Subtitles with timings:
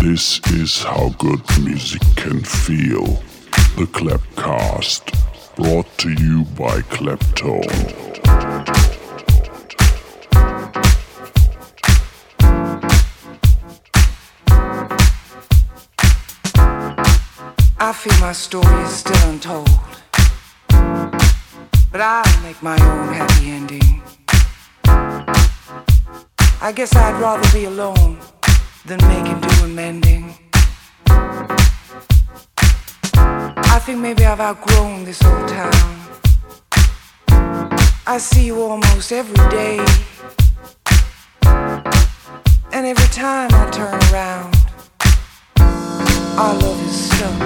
[0.00, 3.22] This is how good music can feel.
[3.76, 5.12] The Clapcast,
[5.56, 7.68] brought to you by Claptone.
[17.78, 19.68] I feel my story is still untold.
[21.92, 24.02] But I'll make my own happy ending.
[26.62, 28.18] I guess I'd rather be alone
[28.90, 30.34] than making do and mending.
[33.76, 35.72] I think maybe I've outgrown this old town.
[38.04, 39.78] I see you almost every day.
[42.72, 44.56] And every time I turn around,
[46.36, 47.40] our love is stuck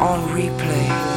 [0.00, 1.15] on replay.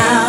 [0.00, 0.23] Over